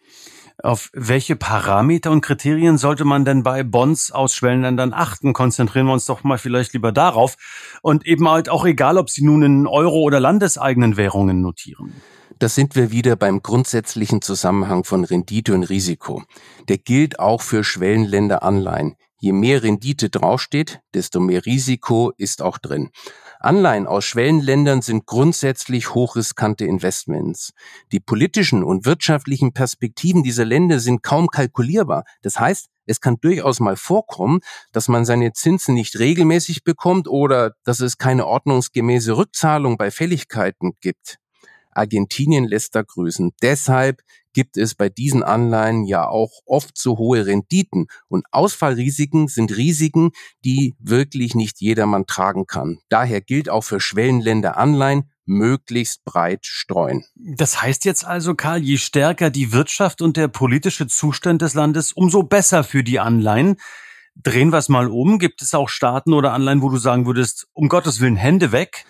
Auf 0.63 0.89
welche 0.93 1.35
Parameter 1.35 2.11
und 2.11 2.21
Kriterien 2.21 2.77
sollte 2.77 3.03
man 3.03 3.25
denn 3.25 3.43
bei 3.43 3.63
Bonds 3.63 4.11
aus 4.11 4.33
Schwellenländern 4.33 4.93
achten? 4.93 5.33
Konzentrieren 5.33 5.87
wir 5.87 5.93
uns 5.93 6.05
doch 6.05 6.23
mal 6.23 6.37
vielleicht 6.37 6.73
lieber 6.73 6.93
darauf. 6.93 7.35
Und 7.81 8.05
eben 8.07 8.27
halt 8.29 8.47
auch 8.47 8.65
egal, 8.65 8.97
ob 8.97 9.09
sie 9.09 9.23
nun 9.25 9.43
in 9.43 9.67
Euro 9.67 9.99
oder 9.99 10.21
landeseigenen 10.21 10.95
Währungen 10.95 11.41
notieren. 11.41 11.93
Da 12.39 12.49
sind 12.49 12.75
wir 12.75 12.91
wieder 12.91 13.15
beim 13.15 13.41
grundsätzlichen 13.41 14.21
Zusammenhang 14.21 14.83
von 14.83 15.03
Rendite 15.03 15.53
und 15.53 15.63
Risiko. 15.63 16.23
Der 16.67 16.77
gilt 16.77 17.19
auch 17.19 17.41
für 17.41 17.63
Schwellenländeranleihen. 17.63 18.95
Je 19.25 19.31
mehr 19.31 19.63
Rendite 19.63 20.11
draufsteht, 20.11 20.81
desto 20.93 21.19
mehr 21.19 21.47
Risiko 21.47 22.11
ist 22.15 22.43
auch 22.43 22.59
drin. 22.59 22.91
Anleihen 23.39 23.87
aus 23.87 24.05
Schwellenländern 24.05 24.83
sind 24.83 25.07
grundsätzlich 25.07 25.95
hochriskante 25.95 26.65
Investments. 26.65 27.51
Die 27.91 27.99
politischen 27.99 28.63
und 28.63 28.85
wirtschaftlichen 28.85 29.51
Perspektiven 29.51 30.21
dieser 30.21 30.45
Länder 30.45 30.79
sind 30.79 31.01
kaum 31.01 31.29
kalkulierbar. 31.29 32.03
Das 32.21 32.39
heißt, 32.39 32.67
es 32.85 33.01
kann 33.01 33.17
durchaus 33.19 33.59
mal 33.59 33.77
vorkommen, 33.77 34.41
dass 34.71 34.89
man 34.89 35.05
seine 35.05 35.33
Zinsen 35.33 35.73
nicht 35.73 35.97
regelmäßig 35.97 36.63
bekommt 36.63 37.07
oder 37.07 37.53
dass 37.63 37.79
es 37.79 37.97
keine 37.97 38.27
ordnungsgemäße 38.27 39.17
Rückzahlung 39.17 39.77
bei 39.77 39.89
Fälligkeiten 39.89 40.73
gibt. 40.81 41.17
Argentinien 41.71 42.45
lässt 42.45 42.75
da 42.75 42.83
grüßen. 42.83 43.31
Deshalb 43.41 44.03
gibt 44.35 44.57
es 44.57 44.75
bei 44.75 44.89
diesen 44.89 45.23
Anleihen 45.23 45.85
ja 45.85 46.07
auch 46.07 46.41
oft 46.45 46.77
so 46.77 46.97
hohe 46.97 47.25
Renditen. 47.25 47.87
Und 48.07 48.25
Ausfallrisiken 48.31 49.27
sind 49.27 49.55
Risiken, 49.55 50.11
die 50.43 50.75
wirklich 50.77 51.33
nicht 51.33 51.61
jedermann 51.61 52.05
tragen 52.05 52.45
kann. 52.45 52.77
Daher 52.89 53.21
gilt 53.21 53.49
auch 53.49 53.63
für 53.63 53.79
Schwellenländer 53.79 54.57
Anleihen, 54.57 55.09
möglichst 55.25 56.03
breit 56.03 56.45
streuen. 56.45 57.03
Das 57.15 57.61
heißt 57.61 57.85
jetzt 57.85 58.05
also, 58.05 58.35
Karl, 58.35 58.61
je 58.61 58.77
stärker 58.77 59.31
die 59.31 59.53
Wirtschaft 59.53 60.01
und 60.01 60.17
der 60.17 60.27
politische 60.27 60.85
Zustand 60.85 61.41
des 61.41 61.55
Landes, 61.55 61.93
umso 61.93 62.21
besser 62.21 62.63
für 62.63 62.83
die 62.83 62.99
Anleihen. 62.99 63.55
Drehen 64.15 64.51
wir 64.51 64.59
es 64.59 64.69
mal 64.69 64.87
um. 64.87 65.17
Gibt 65.17 65.41
es 65.41 65.53
auch 65.53 65.69
Staaten 65.69 66.13
oder 66.13 66.33
Anleihen, 66.33 66.61
wo 66.61 66.69
du 66.69 66.77
sagen 66.77 67.05
würdest, 67.05 67.47
um 67.53 67.69
Gottes 67.69 68.01
Willen, 68.01 68.15
Hände 68.17 68.51
weg? 68.51 68.85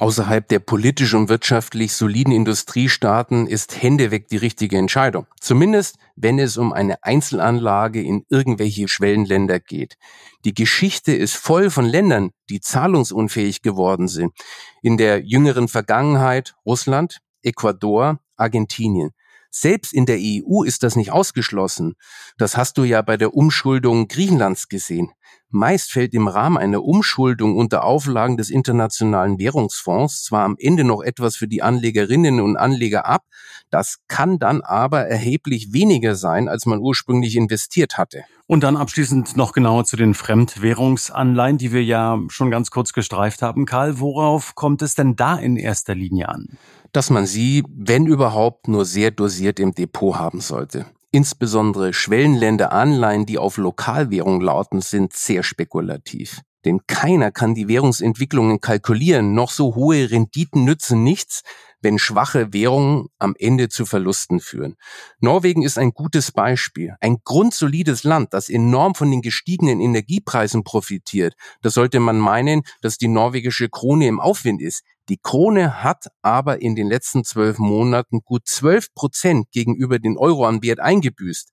Außerhalb 0.00 0.48
der 0.48 0.60
politisch 0.60 1.12
und 1.12 1.28
wirtschaftlich 1.28 1.92
soliden 1.92 2.32
Industriestaaten 2.32 3.46
ist 3.46 3.82
Hände 3.82 4.10
weg 4.10 4.28
die 4.28 4.38
richtige 4.38 4.78
Entscheidung. 4.78 5.26
Zumindest, 5.38 5.98
wenn 6.16 6.38
es 6.38 6.56
um 6.56 6.72
eine 6.72 7.04
Einzelanlage 7.04 8.02
in 8.02 8.24
irgendwelche 8.30 8.88
Schwellenländer 8.88 9.60
geht. 9.60 9.98
Die 10.46 10.54
Geschichte 10.54 11.12
ist 11.12 11.36
voll 11.36 11.68
von 11.68 11.84
Ländern, 11.84 12.30
die 12.48 12.60
zahlungsunfähig 12.60 13.60
geworden 13.60 14.08
sind. 14.08 14.32
In 14.80 14.96
der 14.96 15.20
jüngeren 15.22 15.68
Vergangenheit 15.68 16.54
Russland, 16.64 17.18
Ecuador, 17.42 18.20
Argentinien. 18.38 19.10
Selbst 19.50 19.92
in 19.92 20.06
der 20.06 20.16
EU 20.18 20.62
ist 20.62 20.82
das 20.82 20.96
nicht 20.96 21.12
ausgeschlossen. 21.12 21.92
Das 22.38 22.56
hast 22.56 22.78
du 22.78 22.84
ja 22.84 23.02
bei 23.02 23.18
der 23.18 23.34
Umschuldung 23.34 24.08
Griechenlands 24.08 24.68
gesehen. 24.68 25.10
Meist 25.52 25.90
fällt 25.90 26.14
im 26.14 26.28
Rahmen 26.28 26.56
einer 26.56 26.84
Umschuldung 26.84 27.56
unter 27.56 27.82
Auflagen 27.82 28.36
des 28.36 28.50
Internationalen 28.50 29.38
Währungsfonds 29.40 30.22
zwar 30.22 30.44
am 30.44 30.56
Ende 30.58 30.84
noch 30.84 31.02
etwas 31.02 31.34
für 31.34 31.48
die 31.48 31.60
Anlegerinnen 31.60 32.40
und 32.40 32.56
Anleger 32.56 33.04
ab, 33.06 33.24
das 33.70 33.98
kann 34.06 34.38
dann 34.38 34.60
aber 34.60 35.06
erheblich 35.06 35.72
weniger 35.72 36.14
sein, 36.14 36.48
als 36.48 36.66
man 36.66 36.78
ursprünglich 36.78 37.34
investiert 37.34 37.98
hatte. 37.98 38.22
Und 38.46 38.62
dann 38.62 38.76
abschließend 38.76 39.36
noch 39.36 39.52
genauer 39.52 39.84
zu 39.84 39.96
den 39.96 40.14
Fremdwährungsanleihen, 40.14 41.58
die 41.58 41.72
wir 41.72 41.84
ja 41.84 42.18
schon 42.28 42.50
ganz 42.50 42.70
kurz 42.70 42.92
gestreift 42.92 43.42
haben. 43.42 43.66
Karl, 43.66 43.98
worauf 43.98 44.54
kommt 44.54 44.82
es 44.82 44.94
denn 44.94 45.16
da 45.16 45.36
in 45.36 45.56
erster 45.56 45.94
Linie 45.94 46.28
an? 46.28 46.58
Dass 46.92 47.10
man 47.10 47.26
sie, 47.26 47.64
wenn 47.68 48.06
überhaupt, 48.06 48.68
nur 48.68 48.84
sehr 48.84 49.10
dosiert 49.10 49.60
im 49.60 49.72
Depot 49.72 50.16
haben 50.16 50.40
sollte. 50.40 50.86
Insbesondere 51.12 51.92
Schwellenländer-Anleihen, 51.92 53.26
die 53.26 53.38
auf 53.38 53.56
Lokalwährung 53.56 54.40
lauten, 54.40 54.80
sind 54.80 55.12
sehr 55.12 55.42
spekulativ. 55.42 56.42
Denn 56.64 56.80
keiner 56.86 57.32
kann 57.32 57.54
die 57.54 57.68
Währungsentwicklungen 57.68 58.60
kalkulieren. 58.60 59.34
Noch 59.34 59.50
so 59.50 59.74
hohe 59.74 60.10
Renditen 60.10 60.64
nützen 60.64 61.02
nichts, 61.02 61.42
wenn 61.80 61.98
schwache 61.98 62.52
Währungen 62.52 63.06
am 63.18 63.34
Ende 63.38 63.70
zu 63.70 63.86
Verlusten 63.86 64.38
führen. 64.38 64.76
Norwegen 65.20 65.62
ist 65.62 65.78
ein 65.78 65.92
gutes 65.92 66.30
Beispiel. 66.30 66.94
Ein 67.00 67.18
grundsolides 67.24 68.04
Land, 68.04 68.34
das 68.34 68.48
enorm 68.48 68.94
von 68.94 69.10
den 69.10 69.22
gestiegenen 69.22 69.80
Energiepreisen 69.80 70.62
profitiert. 70.62 71.34
Da 71.62 71.70
sollte 71.70 71.98
man 71.98 72.18
meinen, 72.18 72.62
dass 72.82 72.98
die 72.98 73.08
norwegische 73.08 73.68
Krone 73.68 74.06
im 74.06 74.20
Aufwind 74.20 74.60
ist. 74.60 74.84
Die 75.10 75.18
Krone 75.18 75.82
hat 75.82 76.06
aber 76.22 76.62
in 76.62 76.76
den 76.76 76.86
letzten 76.86 77.24
zwölf 77.24 77.58
Monaten 77.58 78.20
gut 78.24 78.46
zwölf 78.46 78.94
Prozent 78.94 79.50
gegenüber 79.50 79.98
den 79.98 80.16
Euro 80.16 80.46
an 80.46 80.62
Wert 80.62 80.78
eingebüßt. 80.78 81.50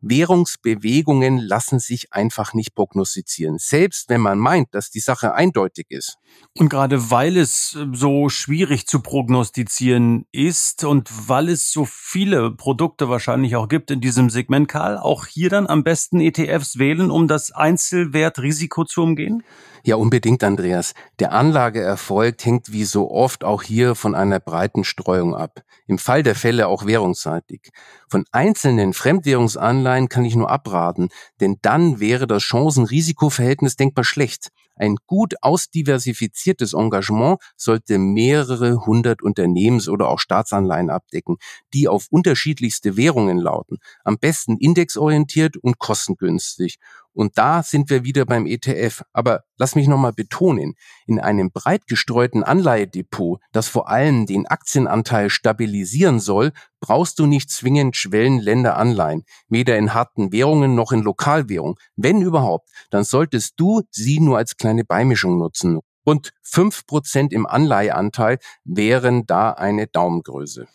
Währungsbewegungen 0.00 1.38
lassen 1.38 1.78
sich 1.78 2.14
einfach 2.14 2.54
nicht 2.54 2.74
prognostizieren, 2.74 3.58
selbst 3.58 4.08
wenn 4.08 4.22
man 4.22 4.38
meint, 4.38 4.74
dass 4.74 4.90
die 4.90 5.00
Sache 5.00 5.34
eindeutig 5.34 5.86
ist. 5.90 6.16
Und 6.58 6.70
gerade 6.70 7.10
weil 7.10 7.36
es 7.36 7.74
äh, 7.74 7.86
so 7.92 8.30
schwierig 8.30 8.86
zu 8.86 9.00
prognostizieren 9.00 10.26
ist 10.32 10.84
und 10.84 11.10
weil 11.28 11.50
es 11.50 11.72
so 11.72 11.84
viele 11.84 12.50
Produkte 12.52 13.10
wahrscheinlich 13.10 13.56
auch 13.56 13.68
gibt 13.68 13.90
in 13.90 14.00
diesem 14.00 14.30
Segment, 14.30 14.68
Karl, 14.68 14.96
auch 14.96 15.26
hier 15.26 15.50
dann 15.50 15.66
am 15.66 15.84
besten 15.84 16.20
ETFs 16.20 16.78
wählen, 16.78 17.10
um 17.10 17.28
das 17.28 17.52
Einzelwertrisiko 17.52 18.84
zu 18.84 19.02
umgehen? 19.02 19.42
Ja, 19.86 19.96
unbedingt, 19.96 20.42
Andreas. 20.42 20.94
Der 21.18 21.32
Anlageerfolg 21.32 22.42
hängt 22.42 22.72
wie 22.72 22.84
so 22.84 23.10
oft 23.10 23.44
auch 23.44 23.62
hier 23.62 23.94
von 23.94 24.14
einer 24.14 24.40
breiten 24.40 24.82
Streuung 24.82 25.34
ab. 25.34 25.60
Im 25.86 25.98
Fall 25.98 26.22
der 26.22 26.34
Fälle 26.34 26.68
auch 26.68 26.86
währungsseitig. 26.86 27.68
Von 28.08 28.24
einzelnen 28.32 28.94
Fremdwährungsanleihen 28.94 30.08
kann 30.08 30.24
ich 30.24 30.36
nur 30.36 30.50
abraten, 30.50 31.10
denn 31.40 31.58
dann 31.60 32.00
wäre 32.00 32.26
das 32.26 32.42
Chancen-Risiko-Verhältnis 32.44 33.76
denkbar 33.76 34.04
schlecht. 34.04 34.48
Ein 34.76 34.96
gut 35.06 35.34
ausdiversifiziertes 35.42 36.72
Engagement 36.72 37.38
sollte 37.56 37.98
mehrere 37.98 38.86
hundert 38.86 39.22
Unternehmens- 39.22 39.88
oder 39.88 40.08
auch 40.08 40.18
Staatsanleihen 40.18 40.88
abdecken, 40.90 41.36
die 41.74 41.88
auf 41.88 42.06
unterschiedlichste 42.10 42.96
Währungen 42.96 43.38
lauten. 43.38 43.76
Am 44.02 44.16
besten 44.18 44.56
indexorientiert 44.56 45.58
und 45.58 45.78
kostengünstig 45.78 46.78
Und 47.14 47.38
da 47.38 47.62
sind 47.62 47.90
wir 47.90 48.04
wieder 48.04 48.26
beim 48.26 48.46
ETF. 48.46 49.02
Aber 49.12 49.44
lass 49.56 49.76
mich 49.76 49.88
nochmal 49.88 50.12
betonen, 50.12 50.74
in 51.06 51.20
einem 51.20 51.50
breit 51.52 51.86
gestreuten 51.86 52.42
Anleihedepot, 52.42 53.40
das 53.52 53.68
vor 53.68 53.88
allem 53.88 54.26
den 54.26 54.46
Aktienanteil 54.46 55.30
stabilisieren 55.30 56.20
soll, 56.20 56.52
brauchst 56.80 57.18
du 57.18 57.26
nicht 57.26 57.50
zwingend 57.50 57.96
Schwellenländeranleihen, 57.96 59.24
weder 59.48 59.78
in 59.78 59.94
harten 59.94 60.32
Währungen 60.32 60.74
noch 60.74 60.92
in 60.92 61.02
Lokalwährung. 61.02 61.78
Wenn 61.96 62.20
überhaupt, 62.20 62.68
dann 62.90 63.04
solltest 63.04 63.54
du 63.56 63.82
sie 63.90 64.20
nur 64.20 64.36
als 64.36 64.56
kleine 64.56 64.84
Beimischung 64.84 65.38
nutzen. 65.38 65.80
Und 66.04 66.32
fünf 66.42 66.86
Prozent 66.86 67.32
im 67.32 67.46
Anleiheanteil 67.46 68.38
wären 68.64 69.24
da 69.26 69.52
eine 69.52 69.86
Daumengröße. 69.86 70.66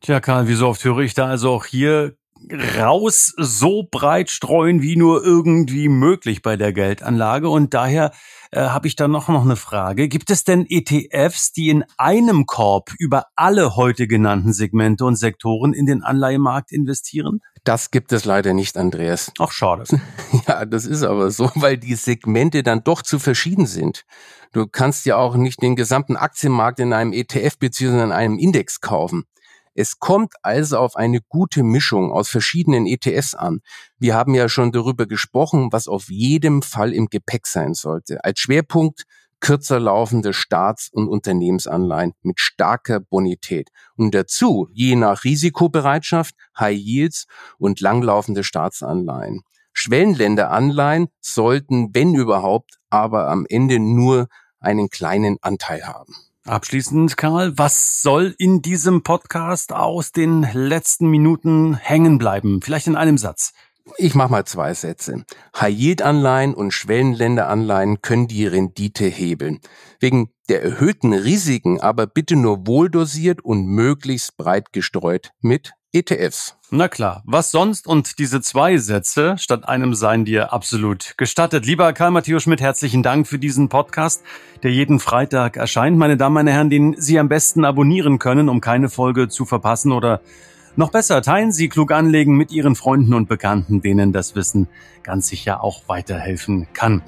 Tja, 0.00 0.20
Karl, 0.20 0.46
wie 0.46 0.54
so 0.54 0.68
oft 0.68 0.84
höre 0.84 1.00
ich 1.00 1.14
da 1.14 1.26
also 1.26 1.50
auch 1.50 1.64
hier 1.64 2.16
raus 2.52 3.32
so 3.36 3.86
breit 3.90 4.30
streuen 4.30 4.82
wie 4.82 4.96
nur 4.96 5.24
irgendwie 5.24 5.88
möglich 5.88 6.42
bei 6.42 6.56
der 6.56 6.72
Geldanlage. 6.72 7.48
Und 7.48 7.74
daher 7.74 8.12
äh, 8.50 8.60
habe 8.60 8.86
ich 8.86 8.96
da 8.96 9.08
noch, 9.08 9.28
noch 9.28 9.44
eine 9.44 9.56
Frage. 9.56 10.08
Gibt 10.08 10.30
es 10.30 10.44
denn 10.44 10.66
ETFs, 10.68 11.52
die 11.52 11.70
in 11.70 11.84
einem 11.96 12.46
Korb 12.46 12.92
über 12.98 13.26
alle 13.34 13.76
heute 13.76 14.06
genannten 14.06 14.52
Segmente 14.52 15.04
und 15.04 15.16
Sektoren 15.16 15.72
in 15.72 15.86
den 15.86 16.02
Anleihemarkt 16.02 16.72
investieren? 16.72 17.40
Das 17.64 17.90
gibt 17.90 18.12
es 18.12 18.24
leider 18.24 18.54
nicht, 18.54 18.76
Andreas. 18.76 19.32
Ach, 19.38 19.50
schade. 19.50 19.84
Ja, 20.46 20.64
das 20.64 20.84
ist 20.84 21.02
aber 21.02 21.30
so, 21.30 21.50
weil 21.54 21.78
die 21.78 21.94
Segmente 21.94 22.62
dann 22.62 22.84
doch 22.84 23.02
zu 23.02 23.18
verschieden 23.18 23.66
sind. 23.66 24.04
Du 24.52 24.66
kannst 24.66 25.06
ja 25.06 25.16
auch 25.16 25.34
nicht 25.34 25.62
den 25.62 25.74
gesamten 25.74 26.16
Aktienmarkt 26.16 26.78
in 26.78 26.92
einem 26.92 27.12
ETF 27.12 27.58
bzw. 27.58 28.02
in 28.04 28.12
einem 28.12 28.38
Index 28.38 28.80
kaufen. 28.80 29.24
Es 29.78 29.98
kommt 29.98 30.32
also 30.42 30.78
auf 30.78 30.96
eine 30.96 31.20
gute 31.28 31.62
Mischung 31.62 32.10
aus 32.10 32.30
verschiedenen 32.30 32.86
ETFs 32.86 33.34
an. 33.34 33.60
Wir 33.98 34.14
haben 34.14 34.34
ja 34.34 34.48
schon 34.48 34.72
darüber 34.72 35.04
gesprochen, 35.04 35.68
was 35.70 35.86
auf 35.86 36.08
jedem 36.08 36.62
Fall 36.62 36.94
im 36.94 37.08
Gepäck 37.08 37.46
sein 37.46 37.74
sollte. 37.74 38.24
Als 38.24 38.40
Schwerpunkt 38.40 39.02
kürzer 39.38 39.78
laufende 39.78 40.32
Staats- 40.32 40.88
und 40.90 41.08
Unternehmensanleihen 41.08 42.14
mit 42.22 42.40
starker 42.40 43.00
Bonität. 43.00 43.68
Und 43.96 44.14
dazu, 44.14 44.66
je 44.72 44.96
nach 44.96 45.24
Risikobereitschaft, 45.24 46.34
High 46.58 46.78
Yields 46.78 47.26
und 47.58 47.80
langlaufende 47.80 48.44
Staatsanleihen. 48.44 49.42
Schwellenländeranleihen 49.74 51.08
sollten, 51.20 51.94
wenn 51.94 52.14
überhaupt, 52.14 52.78
aber 52.88 53.28
am 53.28 53.44
Ende 53.46 53.78
nur 53.78 54.28
einen 54.58 54.88
kleinen 54.88 55.36
Anteil 55.42 55.86
haben. 55.86 56.14
Abschließend, 56.46 57.16
Karl, 57.16 57.58
was 57.58 58.02
soll 58.02 58.36
in 58.38 58.62
diesem 58.62 59.02
Podcast 59.02 59.72
aus 59.72 60.12
den 60.12 60.46
letzten 60.52 61.08
Minuten 61.10 61.74
hängen 61.74 62.18
bleiben? 62.18 62.62
Vielleicht 62.62 62.86
in 62.86 62.94
einem 62.94 63.18
Satz. 63.18 63.52
Ich 63.96 64.14
mache 64.14 64.30
mal 64.30 64.44
zwei 64.44 64.72
Sätze. 64.72 65.24
High-Yield-Anleihen 65.60 66.54
und 66.54 66.70
Schwellenländeranleihen 66.72 68.00
können 68.00 68.28
die 68.28 68.46
Rendite 68.46 69.06
hebeln. 69.06 69.58
Wegen 69.98 70.30
der 70.48 70.62
erhöhten 70.62 71.12
Risiken 71.12 71.80
aber 71.80 72.06
bitte 72.06 72.36
nur 72.36 72.68
wohldosiert 72.68 73.44
und 73.44 73.66
möglichst 73.66 74.36
breit 74.36 74.72
gestreut 74.72 75.32
mit 75.40 75.72
ETFs. 75.96 76.54
Na 76.70 76.88
klar, 76.88 77.22
was 77.24 77.50
sonst 77.50 77.86
und 77.86 78.18
diese 78.18 78.42
zwei 78.42 78.76
Sätze 78.76 79.36
statt 79.38 79.66
einem 79.66 79.94
seien 79.94 80.26
dir 80.26 80.52
absolut 80.52 81.14
gestattet. 81.16 81.64
Lieber 81.64 81.92
Karl 81.94 82.10
Matthäus 82.10 82.42
Schmidt, 82.42 82.60
herzlichen 82.60 83.02
Dank 83.02 83.26
für 83.26 83.38
diesen 83.38 83.70
Podcast, 83.70 84.22
der 84.62 84.72
jeden 84.72 85.00
Freitag 85.00 85.56
erscheint. 85.56 85.96
Meine 85.96 86.18
Damen, 86.18 86.34
meine 86.34 86.52
Herren, 86.52 86.68
den 86.68 86.96
Sie 86.98 87.18
am 87.18 87.28
besten 87.28 87.64
abonnieren 87.64 88.18
können, 88.18 88.50
um 88.50 88.60
keine 88.60 88.90
Folge 88.90 89.28
zu 89.28 89.46
verpassen 89.46 89.90
oder 89.90 90.20
noch 90.74 90.90
besser, 90.90 91.22
teilen 91.22 91.52
Sie 91.52 91.70
klug 91.70 91.92
anlegen 91.92 92.36
mit 92.36 92.52
Ihren 92.52 92.74
Freunden 92.74 93.14
und 93.14 93.26
Bekannten, 93.28 93.80
denen 93.80 94.12
das 94.12 94.34
Wissen 94.34 94.68
ganz 95.02 95.28
sicher 95.28 95.64
auch 95.64 95.88
weiterhelfen 95.88 96.66
kann. 96.74 97.00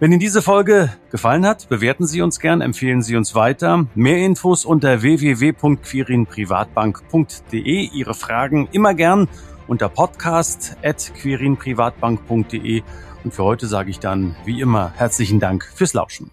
Wenn 0.00 0.12
Ihnen 0.12 0.20
diese 0.20 0.42
Folge 0.42 0.92
gefallen 1.10 1.44
hat, 1.44 1.68
bewerten 1.68 2.06
Sie 2.06 2.22
uns 2.22 2.38
gern, 2.38 2.60
empfehlen 2.60 3.02
Sie 3.02 3.16
uns 3.16 3.34
weiter. 3.34 3.86
Mehr 3.96 4.18
Infos 4.18 4.64
unter 4.64 5.02
www.quirinprivatbank.de. 5.02 7.90
Ihre 7.92 8.14
Fragen 8.14 8.68
immer 8.70 8.94
gern 8.94 9.26
unter 9.66 9.88
podcast.quirinprivatbank.de. 9.88 12.82
Und 13.24 13.34
für 13.34 13.42
heute 13.42 13.66
sage 13.66 13.90
ich 13.90 13.98
dann, 13.98 14.36
wie 14.44 14.60
immer, 14.60 14.92
herzlichen 14.94 15.40
Dank 15.40 15.68
fürs 15.74 15.94
Lauschen. 15.94 16.30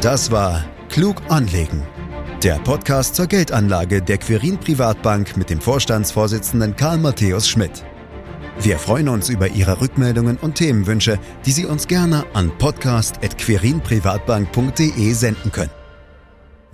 Das 0.00 0.30
war 0.30 0.64
Klug 0.90 1.16
anlegen. 1.28 1.82
Der 2.44 2.60
Podcast 2.60 3.16
zur 3.16 3.26
Geldanlage 3.26 4.00
der 4.00 4.18
Quirin 4.18 4.58
Privatbank 4.58 5.36
mit 5.36 5.50
dem 5.50 5.60
Vorstandsvorsitzenden 5.60 6.76
Karl 6.76 6.98
Matthäus 6.98 7.48
Schmidt. 7.48 7.84
Wir 8.62 8.78
freuen 8.78 9.08
uns 9.08 9.30
über 9.30 9.48
Ihre 9.48 9.80
Rückmeldungen 9.80 10.36
und 10.36 10.56
Themenwünsche, 10.56 11.18
die 11.46 11.52
Sie 11.52 11.64
uns 11.64 11.86
gerne 11.86 12.26
an 12.34 12.52
podcast.querinprivatbank.de 12.58 15.12
senden 15.14 15.50
können. 15.50 15.70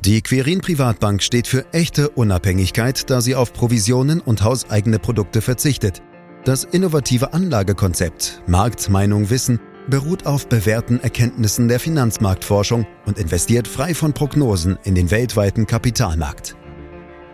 Die 0.04 0.20
Querin 0.20 0.60
Privatbank 0.60 1.22
steht 1.22 1.46
für 1.46 1.64
echte 1.72 2.08
Unabhängigkeit, 2.10 3.08
da 3.08 3.20
sie 3.20 3.36
auf 3.36 3.52
Provisionen 3.52 4.20
und 4.20 4.42
hauseigene 4.42 4.98
Produkte 4.98 5.40
verzichtet. 5.40 6.02
Das 6.44 6.64
innovative 6.64 7.32
Anlagekonzept 7.32 8.42
Marktmeinung 8.46 9.30
Wissen 9.30 9.60
beruht 9.88 10.26
auf 10.26 10.48
bewährten 10.48 11.00
Erkenntnissen 11.00 11.68
der 11.68 11.78
Finanzmarktforschung 11.78 12.84
und 13.04 13.16
investiert 13.18 13.68
frei 13.68 13.94
von 13.94 14.12
Prognosen 14.12 14.76
in 14.82 14.96
den 14.96 15.12
weltweiten 15.12 15.68
Kapitalmarkt. 15.68 16.56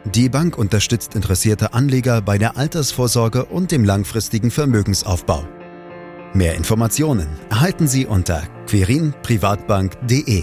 Die 0.04 0.28
Bank 0.28 0.58
unterstützt 0.58 1.14
interessierte 1.14 1.74
Anleger 1.74 2.20
bei 2.20 2.36
der 2.36 2.56
Altersvorsorge 2.56 3.44
und 3.44 3.70
dem 3.70 3.84
langfristigen 3.84 4.50
Vermögensaufbau. 4.50 5.46
Mehr 6.34 6.56
Informationen 6.56 7.28
erhalten 7.50 7.86
Sie 7.86 8.06
unter 8.06 8.42
querinprivatbank.de. 8.66 10.42